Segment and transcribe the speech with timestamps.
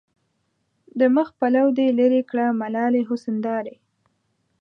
[0.99, 3.75] د مخ پلو دې لېري کړه ملالې حسن دارې